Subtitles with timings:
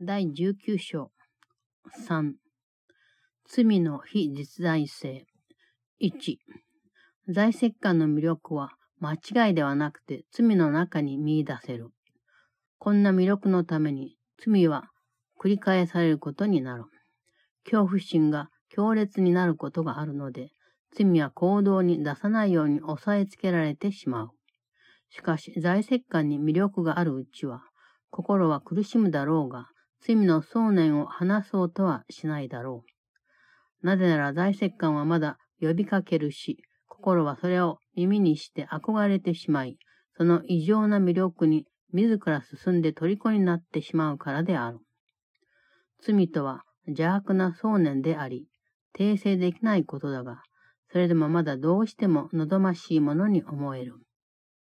[0.00, 1.12] 第19章
[2.08, 2.32] 3
[3.48, 5.24] 罪の非実在性
[6.02, 6.36] 1
[7.28, 11.90] 在籍感の魅力は間違いではなくて罪の中に見出せる。
[12.78, 14.90] こんな魅力のために罪は
[15.40, 16.86] 繰り返されることになる。
[17.64, 20.50] 恐怖心が強烈になることがあるので、
[20.92, 24.30] 罪は行動に出さないように押さえつけられてしまう。
[25.08, 27.62] しかし、在籍感に魅力があるうちは、
[28.10, 29.68] 心は苦しむだろうが、
[30.06, 32.84] 罪の想念を話そうとはしないだろ
[33.82, 33.86] う。
[33.86, 36.58] なぜなら在籍感はまだ呼びかけるし、
[36.88, 39.78] 心はそれを耳にして憧れてしまい、
[40.16, 44.78] その異常な魅力に自ら進んで虜になってしまうからである。
[46.02, 48.46] 罪とは邪悪な想念であり、
[48.98, 50.42] 訂正できないことだが、
[50.92, 53.94] それでもまだどうしても望ましいものに思える。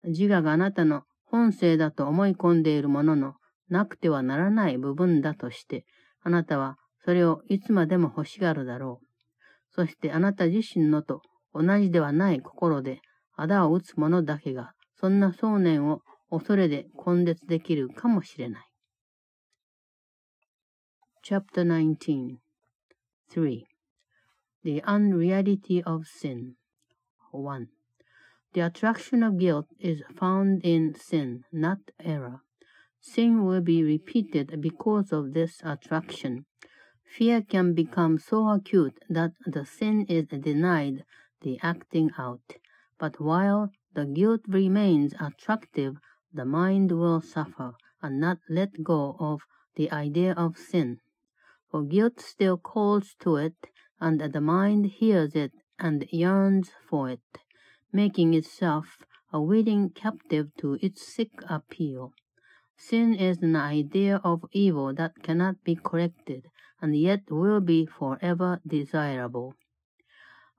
[0.05, 3.35] 自我があなたの本性だと思い込んでいるものの、
[3.71, 5.87] なくてはならない部分だとして、
[6.23, 9.07] あなたはそれをいつまでも欲しがるだろう。
[9.75, 11.23] そしてあなた自身のと
[11.55, 13.01] 同じではない心で、
[13.37, 18.67] 仇を打つ者だけが、そんな想念を恐れで根絶できるかもしれない。
[21.25, 22.37] Chapter 19
[23.33, 23.65] 3.
[24.65, 26.55] The Unreality of Sin
[27.33, 27.69] 1.
[28.53, 32.41] The attraction of guilt is found in sin, not error.
[33.03, 36.45] Sin will be repeated because of this attraction.
[37.03, 41.05] Fear can become so acute that the sin is denied
[41.41, 42.57] the acting out.
[42.99, 45.97] But while the guilt remains attractive,
[46.33, 49.41] the mind will suffer and not let go of
[49.77, 51.01] the idea of sin.
[51.71, 57.39] For guilt still calls to it, and the mind hears it and yearns for it,
[57.93, 58.99] making itself
[59.33, 62.13] a willing captive to its sick appeal.
[62.80, 66.48] Sin is an idea of evil that cannot be corrected,
[66.82, 69.56] and yet will be forever desirable.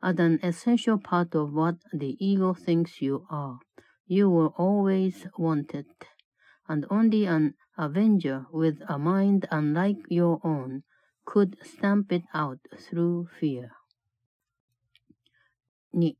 [0.03, 3.60] As an essential part of what the ego thinks you are,
[4.06, 6.06] you will always want it,
[6.69, 10.82] and only an avenger with a mind unlike your own
[11.25, 13.72] could stamp it out through fear.
[15.93, 16.16] 2.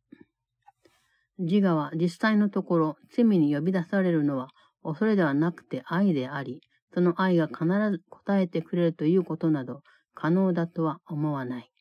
[1.39, 4.49] 自我は実際のところ罪に呼び出されるのは
[4.84, 6.62] 恐れではなくて愛であり、
[6.94, 9.82] その愛が必ず答えてくれるということなど
[10.14, 11.72] 可能だとは思わない。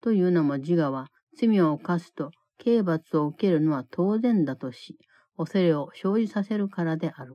[0.00, 1.08] というのも自我は
[1.38, 4.98] 罪を犯すと刑罰を受けるのは当然だとし、
[5.36, 7.34] 恐れを生じさせるからである。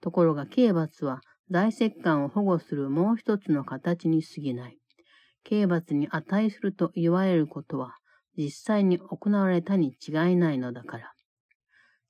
[0.00, 4.78] ところが刑罰は在籍感を保護するもう一つの形に過ぎない。
[5.44, 7.94] 刑罰に値すると言われることは
[8.36, 11.15] 実際に行われたに違いないのだから。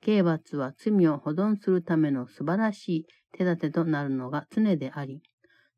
[0.06, 5.20] 刑罰は罪を保存するための素晴らしい手立てとなるのが常であり、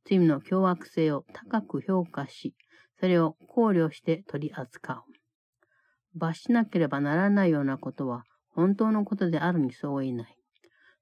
[0.06, 2.54] 罪の凶悪性を高く評価し、
[3.00, 6.18] それを考慮して取り扱う。
[6.18, 10.36] 罰しなければならないようなことは本当のことであるに相違ない。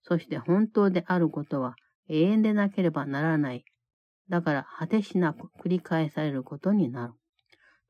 [0.05, 1.75] そして本当であることは
[2.09, 3.65] 永遠でなければならない。
[4.29, 7.15] だから果てしなく繰り返されることになる。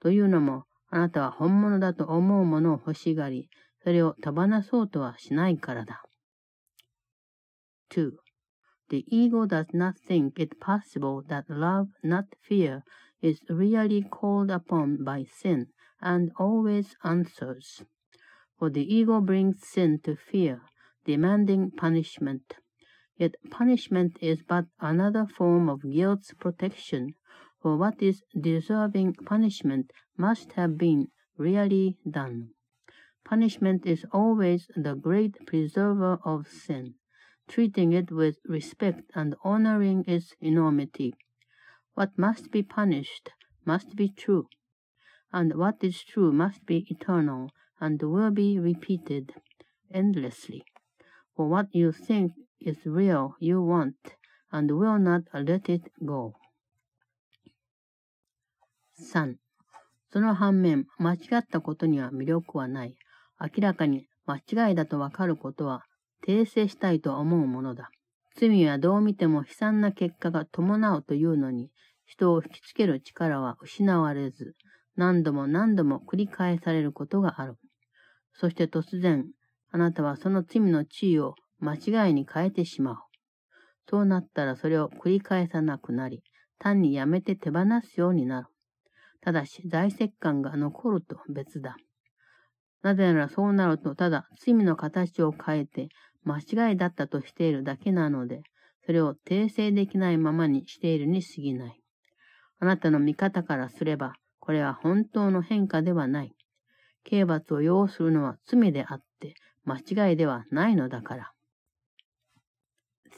[0.00, 3.50] というのも、あなたは本物だと思うものを欲しがり、
[3.85, 6.03] それを手放そうとはしないからだ。
[7.89, 8.11] 2.
[8.89, 12.83] The ego does not think it possible that love, not fear,
[13.21, 15.67] is really called upon by sin
[16.01, 17.85] and always answers.
[18.57, 20.61] For the ego brings sin to fear,
[21.05, 22.55] demanding punishment.
[23.17, 27.15] Yet punishment is but another form of guilt's protection,
[27.61, 31.07] for what is deserving punishment must have been
[31.37, 32.49] really done.
[33.25, 36.95] Punishment is always the great preserver of sin,
[37.47, 41.13] treating it with respect and honoring its enormity.
[41.93, 43.29] What must be punished
[43.65, 44.47] must be true,
[45.31, 49.33] and what is true must be eternal and will be repeated
[49.93, 50.65] endlessly.
[51.35, 54.15] For what you think is real you want
[54.51, 56.35] and will not let it go.
[58.99, 59.37] 3.
[60.11, 62.97] その反面、間違ったことには魅力はない。
[63.40, 65.84] 明らかに間違いだとわかることは
[66.26, 67.90] 訂正したいと思うものだ。
[68.38, 71.70] 罪はどう見ても悲惨な結果が伴うというのに、
[72.04, 74.54] 人を引きつける力は失われず、
[74.94, 77.56] 何度も何度も繰り返されることがある。
[78.34, 79.26] そして突然、
[79.70, 82.96] あなたはその罪の地位を間違いに変えてしまう。
[83.88, 86.22] そうなったらそれを繰り返さなくなり、
[86.58, 88.48] 単にやめて手放すようになる。
[89.22, 91.76] ただし、在籍感が残ると別だ。
[92.86, 95.88] なぜならそうなると、ただ罪の形を変えて
[96.22, 98.44] 間違いだったとしているだけなので、
[98.84, 101.80] それを訂正できないままにしているに過ぎない。
[102.60, 106.36] あなたの見方からすれば、これは本当の変化ではない。
[107.02, 109.34] 刑罰を要するのは罪であって、
[109.64, 111.32] 間違いではないのだから。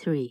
[0.02, 0.30] 3.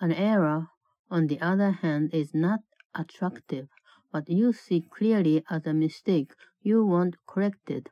[0.00, 0.64] An error,
[1.10, 2.58] on the other hand, is not
[2.92, 3.68] attractive.
[4.10, 6.32] What you see clearly as a mistake
[6.64, 7.88] you want corrected.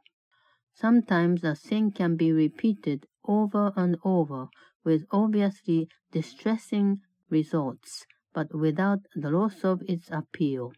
[0.77, 4.49] Sometimes a sin can be repeated over and over
[4.83, 7.01] with obviously distressing
[7.31, 10.73] results, but without the loss of its appeal.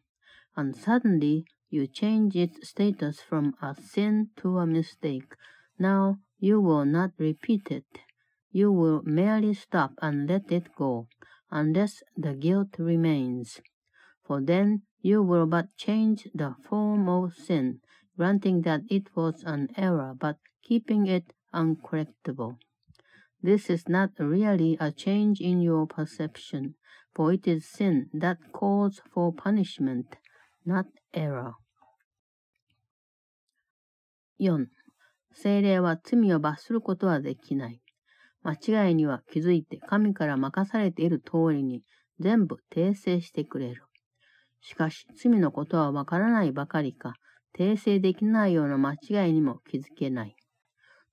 [0.55, 5.35] And suddenly you change its status from a sin to a mistake.
[5.79, 7.87] Now you will not repeat it.
[8.51, 11.09] You will merely stop and let it go,
[11.51, 13.63] unless the guilt remains.
[14.25, 17.81] For then you will but change the form of sin,
[18.17, 22.57] granting that it was an error, but keeping it uncorrectable.
[23.43, 26.75] This is not really a change in your perception,
[27.15, 30.17] for it is sin that calls for punishment,
[30.65, 31.55] not error.
[34.39, 34.67] 4.
[35.33, 37.81] 精霊は罪を罰することはできない。
[38.43, 41.83] 間違いには気づいて神から任されている通りに
[42.21, 43.83] 全部訂正してくれる。
[44.61, 47.15] しかし罪のことはわからないばかりか、
[47.59, 50.37] 訂正できないような間違いにも気づけない。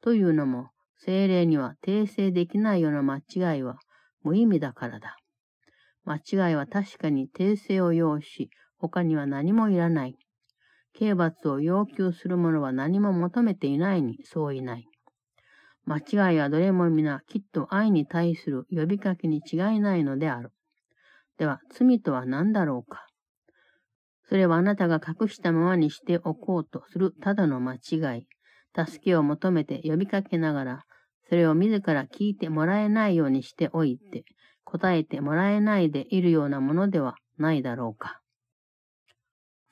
[0.02, 3.78] というのも、精霊には訂正できないような間違いは
[4.24, 5.16] 無意味だからだ。
[6.06, 10.18] 間違いは確かに訂正を要し、他には何もいらない。
[10.94, 14.86] 刑罰を要求する者は何も求めていないにそういない。
[15.86, 15.98] 間
[16.32, 20.52] 違いはどれも皆きっと愛に対する呼びかけに違いないのである。
[21.38, 23.08] では、罪とは何だろうか？
[24.34, 28.28] それはあなたが隠したままにしておこうとするただの間違い。
[28.76, 30.86] 助けを求めて呼びかけながら、
[31.30, 34.26] それを自ら聞いてもらえないようにしておいて、
[34.64, 38.22] 答えてもらえないでいるようなものではないだろうか。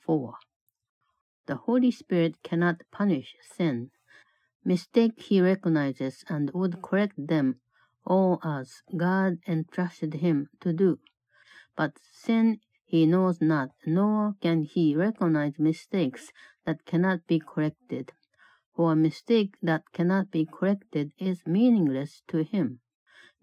[0.06, 0.30] 4.
[1.48, 3.88] The Holy Spirit cannot punish sin.
[4.64, 7.54] Mistake he recognizes and would correct them
[8.06, 10.98] all as God entrusted him to do.
[11.76, 12.60] But sin
[12.92, 16.30] he knows not, nor can he recognize mistakes
[16.66, 18.12] that cannot be corrected.
[18.76, 22.80] For a mistake that cannot be corrected is meaningless to him.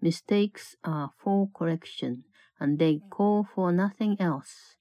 [0.00, 2.22] Mistakes are for correction,
[2.60, 4.76] and they call for nothing else.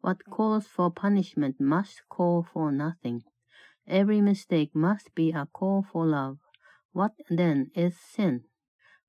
[0.00, 3.22] What calls for punishment must call for nothing.
[3.86, 6.38] Every mistake must be a call for love.
[6.92, 8.44] What then is sin?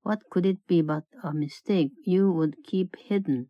[0.02, 3.48] What could it be but a mistake you would keep hidden?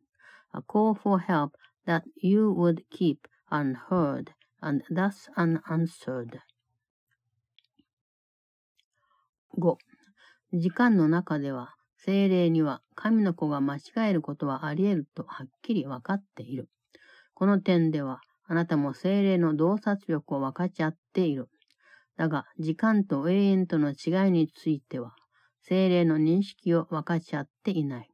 [0.53, 1.53] A call for help
[1.87, 6.41] that you would keep unheard and thus unanswered.
[9.57, 9.77] 5.
[10.53, 16.69] 時間の中では、精霊には神の子が間違えることはあり得るとはっきり分かっている。
[17.35, 21.49] この点では、あなたも精霊の洞察力を分かち合っている。
[22.17, 25.15] だが、時間と永遠との違いについては、
[25.63, 28.11] 精霊の認識を分かち合っていない。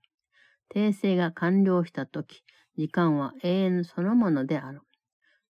[0.75, 2.43] 訂正が完了したとき、
[2.77, 4.81] 時間は永遠そのものである。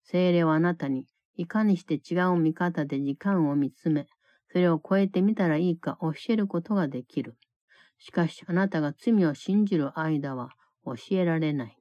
[0.03, 4.07] 精霊はあなたに、いかにして違う見方で時間を見つめ、
[4.51, 7.37] それを超えてみたらいいか教えることができる。
[7.99, 10.49] しかし、あなたが罪を信じる間は
[10.85, 11.77] 教えられない。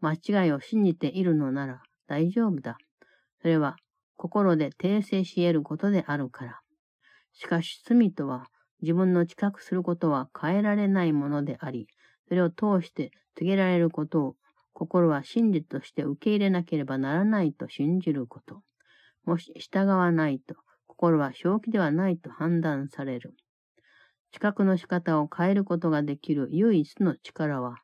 [0.00, 2.78] 間違いを信じているのなら大丈夫だ。
[3.42, 3.76] それは
[4.16, 6.60] 心で訂正し得ることであるから。
[7.32, 8.46] しかし、罪とは
[8.80, 11.88] 自分の知覚することは変えられないものであり、
[12.30, 14.36] それを通して告げられることを
[14.72, 18.62] 心は真実として受け入れなければならないと信じること。
[19.24, 20.54] もし従わないと、
[20.86, 23.34] 心は正気ではないと判断される。
[24.30, 27.78] 知覚の仕方を変えることができる唯一の力は、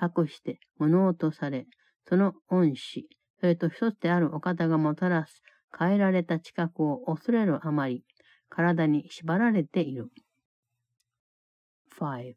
[0.00, 1.66] 隠して物落とされ、
[2.08, 3.08] その恩師、
[3.40, 5.42] それと一つであるお方がもたらす
[5.76, 8.04] 変えられた知覚を恐れるあまり、
[8.48, 10.08] 体に縛られている。
[11.98, 12.34] 5.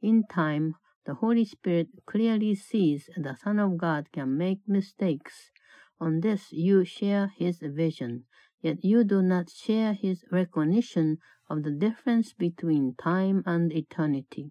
[0.00, 0.72] In time,
[1.06, 5.52] The Holy Spirit clearly sees the Son of God can make mistakes.
[6.00, 8.24] On this you share his vision,
[8.60, 14.50] yet you do not share his recognition of the difference between time and eternity.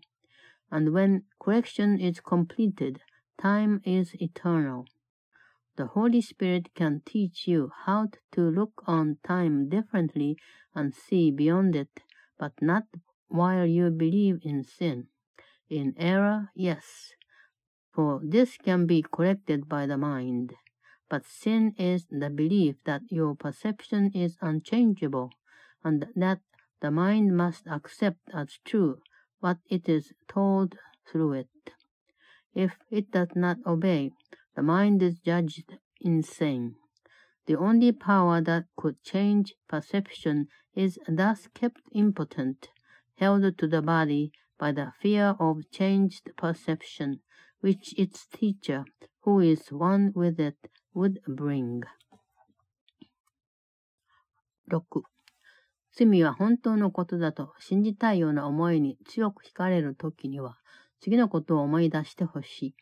[0.72, 3.02] And when correction is completed,
[3.38, 4.86] time is eternal.
[5.76, 10.38] The Holy Spirit can teach you how to look on time differently
[10.74, 12.00] and see beyond it,
[12.40, 12.84] but not
[13.28, 15.10] while you believe in sin.
[15.70, 17.14] In error, yes,
[17.92, 20.54] for this can be corrected by the mind.
[21.10, 25.32] But sin is the belief that your perception is unchangeable,
[25.84, 26.42] and that
[26.82, 29.00] the mind must accept as true
[29.40, 31.72] what it is told through it.
[32.54, 34.12] If it does not obey,
[34.56, 36.76] the mind is judged insane.
[37.48, 42.70] The only power that could change perception is thus kept impotent,
[43.18, 47.20] held to the body by the fear of changed perception,
[47.62, 48.86] which its teacher,
[49.22, 50.58] who is one with it,
[50.94, 51.82] would bring.
[54.70, 55.04] 6.
[55.98, 60.58] 罪は本当のことだと信じたいような思いに強く惹かれるときには、
[61.00, 62.76] 次のことを思い出してほしい。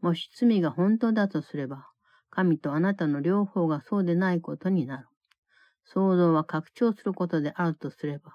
[0.00, 1.88] もし罪が本当だとすれば、
[2.30, 5.08] 神とあなたの両方がそうでないことになる。
[5.84, 8.32] 創造は拡張することであるとすれば、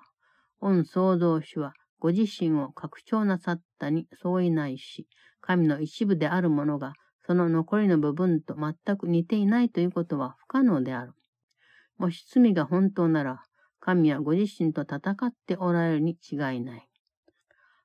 [0.60, 5.08] 御創造主はご自身を拡張なさったに相違ないし、
[5.40, 6.92] 神の一部であるものが
[7.26, 11.14] その残りの部分と全く似ていないということは不可能である。
[11.98, 13.42] もし罪が本当なら、
[13.80, 16.90] 神はご自身と戦っておられるに違いない。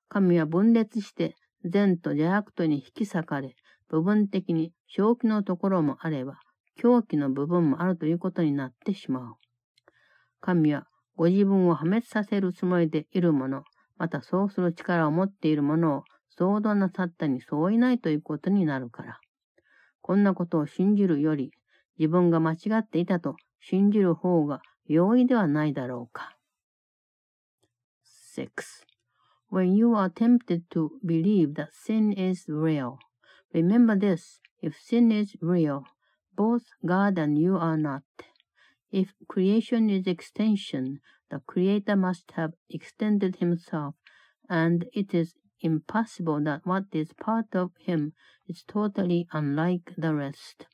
[0.08, 3.54] 神は分裂して善と邪悪とに引き裂かれ、
[3.88, 6.40] 部分的に正気のところもあれば、
[6.74, 9.34] 狂気の部分もあるということになってしまう。
[10.40, 13.62] 神はご自分を破滅させるつもりでいるもの、
[13.98, 16.04] またそうする力を持っているものを
[16.38, 19.20] 騒動なさったに相違ないということになるから。
[20.00, 21.50] こんなことを信じるより、
[21.98, 26.36] 自分が間違っていたと信じる方が容易ではないだろうか。
[28.36, 28.48] 6.
[29.50, 32.98] When you are tempted to believe that sin is real,
[33.52, 35.82] remember this, if sin is real,
[36.36, 38.02] both God and you are not.
[38.92, 43.94] If creation is extension, the Creator must have extended himself,
[44.48, 48.14] and it is impossible that what is part of him
[48.46, 50.66] is totally unlike the rest.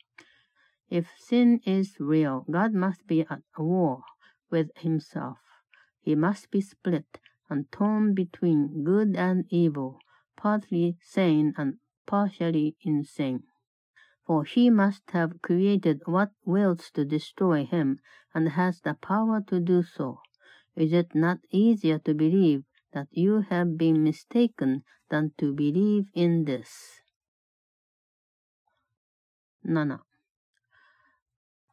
[0.89, 4.03] If sin is real, God must be at war
[4.49, 5.39] with himself.
[6.01, 7.19] He must be split
[7.49, 9.99] and torn between good and evil,
[10.37, 13.43] partly sane and partially insane.
[14.25, 17.99] For he must have created what wills to destroy him
[18.33, 20.21] and has the power to do so.
[20.77, 26.43] Is it not easier to believe that you have been mistaken than to believe in
[26.43, 27.01] this?
[29.63, 29.99] 7.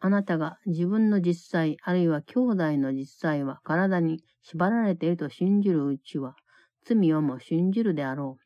[0.04, 6.34] あなたが自分の実際、あるいは兄弟の実際は体に縛られていると信じるうちは、
[6.84, 8.44] 罪をも信じるであろう。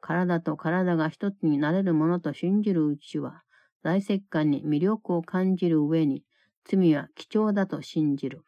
[0.00, 3.42] 体と体が一つになれるものと信じるうちは、
[3.82, 6.22] 大石棺に魅力を感じる上に、
[6.64, 8.44] 罪は貴重だと信じる。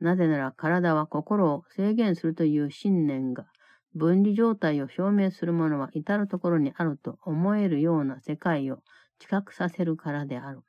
[0.00, 3.46] なぜなら体は心を制限するという信念が、
[3.94, 8.82] 分離状態を証明するものは至るところにあると思えるような世界を
[9.18, 10.60] 知覚させるからである。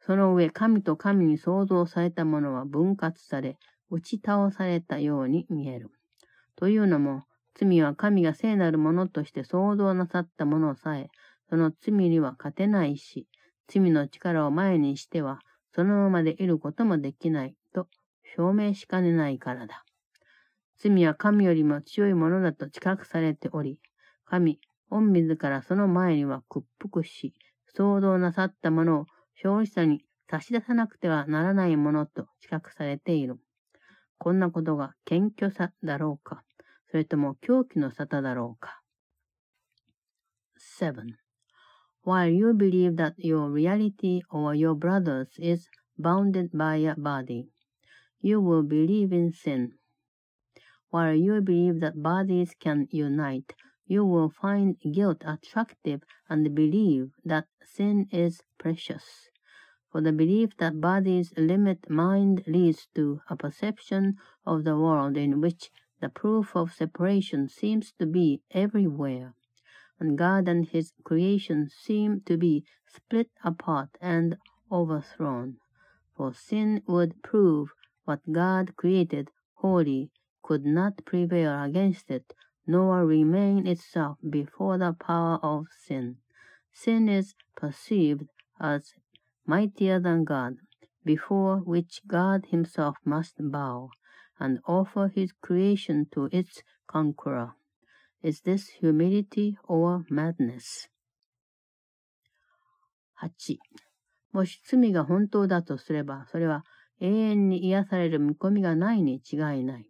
[0.00, 3.58] その上、神と神に創造されたものは分割され、
[3.90, 5.90] 打ち倒されたように見える。
[6.54, 11.08] というのも、罪は神が聖なるものとして創造なさったものさえ、
[11.50, 13.26] その罪には勝てないし、
[13.68, 15.40] 罪の力を前にしては、
[15.74, 17.54] そのままでいることもできない
[18.34, 19.84] 証明しかねないからだ。
[20.78, 23.78] 罪は神よりも強いものだと知覚されており、
[24.24, 27.34] 神、御自らその前には屈服し、
[27.74, 33.38] 創造なさったものを消費者に差し出さなくてはならないものと知覚されている。
[34.18, 36.42] こんなことが謙虚さだろうか、
[36.90, 38.82] それとも狂気の沙汰だろうか
[40.80, 41.14] ？7.
[42.04, 45.68] While you believe that your reality or your brother's is
[45.98, 47.48] bounded by a body,
[48.26, 49.72] you will believe in sin.
[50.90, 53.54] While you believe that bodies can unite,
[53.86, 59.28] you will find guilt attractive and believe that sin is precious.
[59.92, 65.40] For the belief that bodies limit mind leads to a perception of the world in
[65.40, 69.34] which the proof of separation seems to be everywhere,
[70.00, 74.36] and God and His creation seem to be split apart and
[74.70, 75.58] overthrown.
[76.16, 77.68] For sin would prove
[78.05, 80.11] what God created holy
[80.43, 82.33] could not prevail against it
[82.67, 86.17] nor remain itself before the power of sin.
[86.73, 88.23] Sin is perceived
[88.59, 88.93] as
[89.45, 90.57] mightier than God,
[91.03, 93.89] before which God himself must bow
[94.39, 97.53] and offer his creation to its conqueror.
[98.21, 100.87] Is this humility or madness?
[103.21, 103.59] 8.
[104.31, 106.63] もし罪が本当だとすれば、それは
[107.00, 109.86] 永遠に癒される見込みがないに違いない。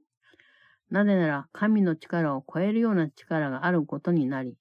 [0.90, 4.56] なぜなら神の力を超えるような力があることになり、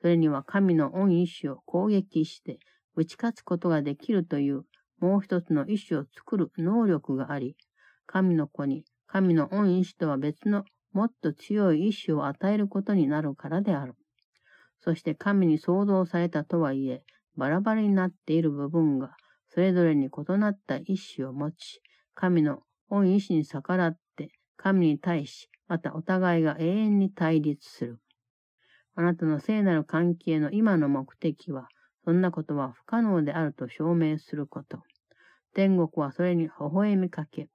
[0.00, 2.58] それには神の恩意志を攻撃して
[2.94, 4.62] 打ち勝つことができるという
[5.00, 7.56] もう一つの意志を作る能力があり、
[8.06, 13.94] 神の子に神の恩意志とは別のもっと強い意志を与えることになるからである。
[14.80, 17.02] そして神に創造されたとはいえ、
[17.36, 19.16] バラバラになっている部分が、
[19.48, 21.80] それぞれに異なった意志を持ち、
[22.20, 28.00] 神の恩意志に逆らって、神に対し、またお互いが永遠に対立する。
[28.96, 31.68] あなたの聖なる関係の今の目的は、
[32.04, 34.82] そんなことは不可能であると証明すること。
[35.54, 37.48] 天国はそれに微笑みかけ、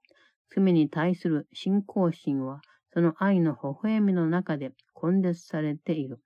[0.48, 2.62] 罪に対する信仰心は、
[2.94, 6.20] その愛の微笑みの中で根絶されている。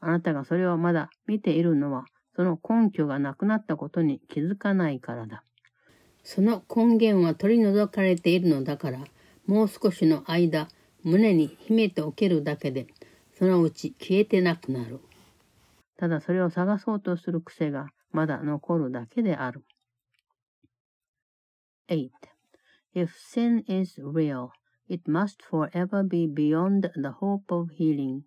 [0.00, 5.44] あなたがそれをまだ見ているのは、その根拠がなくなったことに気づかないからだ。
[6.24, 9.04] その根源は取り除かれているのだから、
[9.46, 10.68] もう少しの間、
[11.02, 12.86] 胸に秘めておけるだけで、
[13.38, 15.00] そのうち消えてなくなる。
[15.98, 19.64] ただそれを探そうとする癖がまだ残るだけである。
[21.88, 22.08] 8.
[22.94, 24.48] If sin is real,
[24.88, 28.22] it must forever be beyond the hope of healing,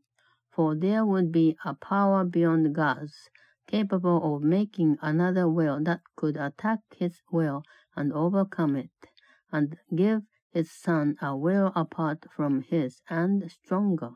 [0.52, 3.32] for there would be a power beyond God's,
[3.66, 7.64] capable of making another will that could attack his will
[7.98, 8.92] and overcome it,
[9.52, 10.22] and give
[10.54, 14.12] its son a will apart from his and stronger.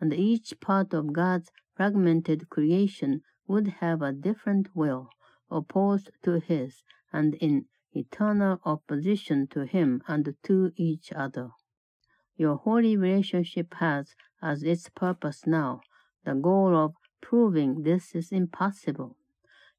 [0.00, 5.10] And each part of God's fragmented creation would have a different will,
[5.50, 6.82] opposed to his,
[7.12, 11.50] and in eternal opposition to him and to each other.
[12.36, 15.80] Your holy relationship has, as its purpose now,
[16.24, 19.16] the goal of proving this is impossible.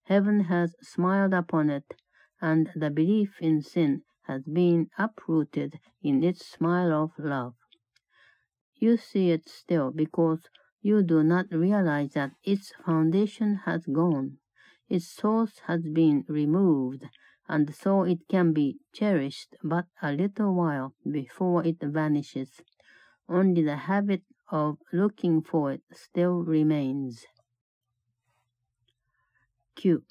[0.06, 1.94] Heaven has smiled upon it,
[2.40, 7.54] and the belief in sin has been uprooted in its smile of love.
[8.75, 10.49] You see it still because
[10.80, 14.38] you do not realize that its foundation has gone,
[14.88, 17.04] its source has been removed,
[17.49, 22.61] and so it can be cherished but a little while before it vanishes.
[23.28, 27.26] Only the habit of looking for it still remains.
[29.76, 30.02] 9.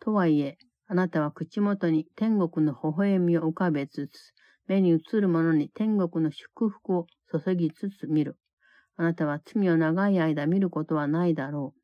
[0.00, 0.56] とはいえ、
[0.87, 4.33] あなたは口元に天国の微笑みを浮かべつつ、
[4.67, 8.37] 目に映るものに天国の祝福を注ぎつつ見る。
[8.95, 11.81] あなたは罪を長い間見ることはないだろう。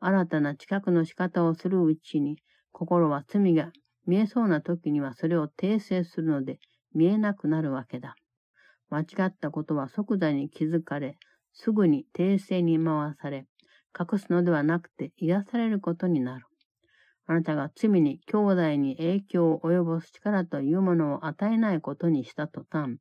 [0.00, 2.36] 新たな知覚の仕方をするうちに、
[2.72, 3.70] 心は罪が
[4.06, 6.58] 見えそうな時にはそれを訂正するので
[6.92, 8.16] 見えなくなるわけだ。
[8.90, 11.16] 間違ったことは即座に気づかれ、
[11.52, 13.46] すぐに訂正に回され、
[13.98, 16.46] 隠すのではなくて癒されることになる。
[17.26, 22.96] あなたが罪に兄弟に影響を及ぼす力というものを与えないことにした途端、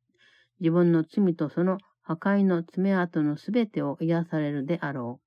[0.59, 5.23] 自分の罪とその破壊の爪痕のすべてを癒されるであろう。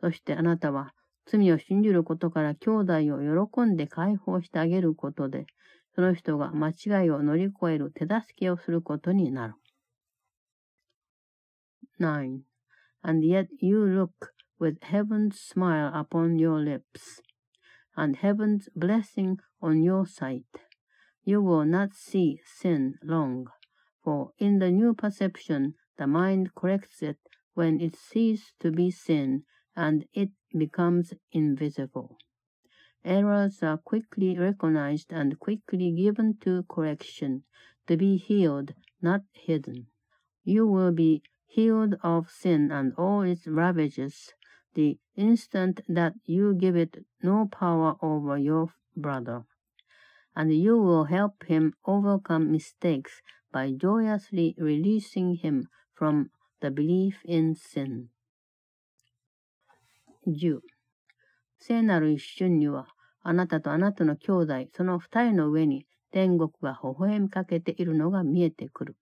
[0.00, 0.92] そしてあなたは
[1.26, 5.46] 罪を信じることから兄弟を喜んで解放してあげることで、
[5.94, 9.54] その人が間違いを乗り越える手助けをすることになる。
[12.00, 12.40] 9.
[13.02, 14.10] And yet you look
[14.58, 17.22] with heaven's smile upon your lips,
[17.96, 20.46] and heaven's blessing on your sight.
[21.24, 23.46] You will not see sin long,
[24.02, 27.18] for in the new perception the mind corrects it
[27.54, 29.44] when it ceases to be sin
[29.76, 32.18] and it becomes invisible.
[33.04, 37.44] Errors are quickly recognized and quickly given to correction,
[37.86, 39.86] to be healed, not hidden.
[40.42, 44.32] You will be healed of sin and all its ravages
[44.74, 49.44] the instant that you give it no power over your brother.
[50.36, 57.54] And you will help him overcome mistakes by joyously releasing him from the belief in
[57.54, 58.08] sin.
[60.26, 60.60] 10
[61.58, 62.88] 聖なる一瞬には、
[63.22, 68.96] あなたとあなたの兄弟、その二人の上に天国が微笑みかけているのが見えてくる。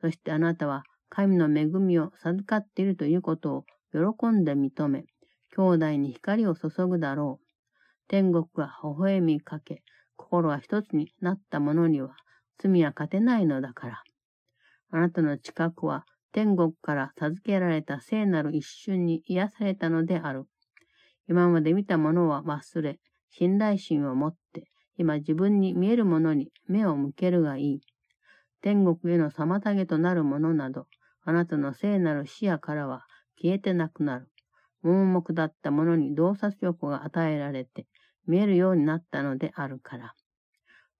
[0.00, 3.64] そしてあなたは神の恵みを授かっているということを
[3.96, 5.06] 喜んで認め、
[5.56, 7.46] 兄弟に光を注ぐだろう。
[8.08, 9.82] 天国が微笑みかけ、
[10.16, 12.14] 心が一つになった者には
[12.58, 14.02] 罪は勝てないのだから。
[14.90, 20.44] あなたの近くは天国から授けられた聖なる一瞬に癒されたのである。
[21.26, 27.80] 今まで見たものは忘れ、信頼心を持って、今自分に見えるものに目を向けるがいい。
[28.60, 30.86] 天国への妨げとなるものなど、
[31.22, 33.06] あなたの聖なる視野からは
[33.40, 34.28] 消えてなくなる。
[34.82, 37.86] 盲目だったものに洞察力が与えられて、
[38.26, 40.14] 見えるようになったのであるから。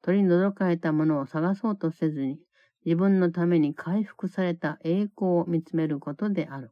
[0.03, 2.38] 取り除かれたものを探そうとせずに、
[2.85, 6.70] 自分のために回復された栄光を見つめることである。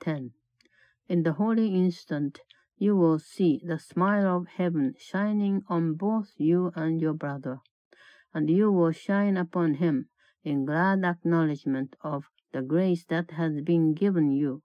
[0.00, 0.30] 10.
[1.08, 2.40] In the holy instant,
[2.76, 7.58] you will see the smile of heaven shining on both you and your brother,
[8.32, 10.06] and you will shine upon him
[10.44, 12.24] in glad acknowledgement of
[12.54, 14.62] the grace that has been given you,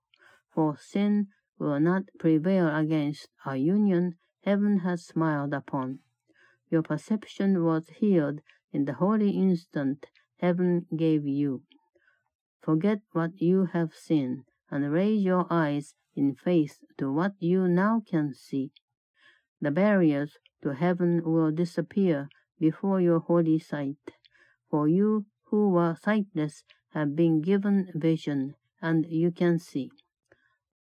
[0.53, 5.97] for sin will not prevail against a union heaven has smiled upon.
[6.69, 10.05] Your perception was healed in the holy instant
[10.37, 11.63] heaven gave you.
[12.61, 18.03] Forget what you have seen, and raise your eyes in faith to what you now
[18.07, 18.71] can see.
[19.59, 24.13] The barriers to heaven will disappear before your holy sight,
[24.69, 29.89] for you who were sightless have been given vision, and you can see.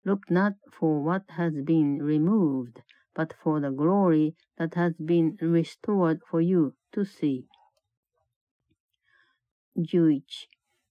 [0.04, 2.82] Look not for what has been removed,
[3.14, 7.46] but for the glory that has been restored for you to see.
[9.76, 10.22] 11.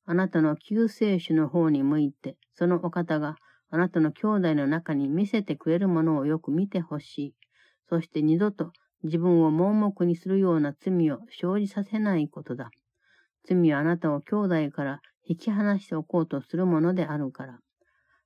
[0.08, 3.36] あなたの救世主の方に向いて、そのお方が
[3.72, 7.36] あなたの兄弟の中に見せてくれるものをよく見てほしい。
[7.90, 8.72] そして二度と
[9.04, 12.70] 自分を盲目にするような罪を生じさせないことだ。
[13.48, 14.36] 罪はあなたを兄
[14.68, 17.60] 弟から引き離しておこうとするものであるから。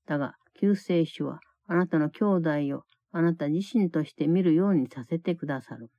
[0.05, 5.89] だが、救世主はあなたの兄弟をあなた自身として見るようにさせてくださる。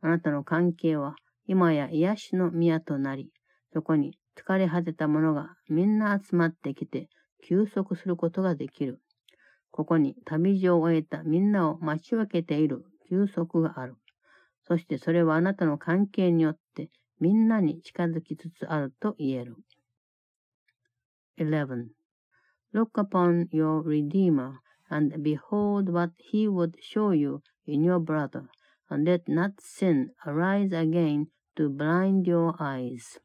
[0.00, 1.16] あなたの関係は
[1.46, 3.30] 今や癒しの宮となり、
[3.72, 7.08] そこに疲れ果てた者がみんな集まってきて
[7.42, 9.00] 休息することができる。
[9.70, 13.96] ここに旅路を終えたみんなを待ち分けている休息がある。
[14.62, 19.55] そしてそれはあなたの関係によってみんなに近づきつつあると言える。
[21.37, 21.89] 11.
[22.73, 28.49] Look upon your Redeemer and behold what he would show you in your brother,
[28.89, 33.19] and let not sin arise again to blind your eyes.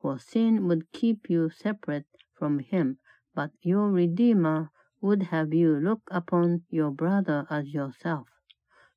[0.00, 2.06] For sin would keep you separate
[2.38, 2.98] from him,
[3.34, 8.28] but your Redeemer would have you look upon your brother as yourself.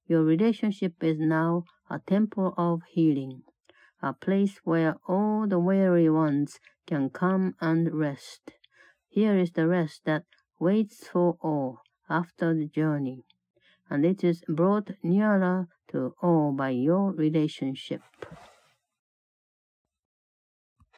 [0.05, 3.43] Your relationship is now a temple of healing,
[4.02, 8.52] a place where all the weary ones can come and rest.
[9.08, 10.24] Here is the rest that
[10.58, 13.24] waits for all after the journey,
[13.90, 18.02] and it is brought nearer to all by your relationship.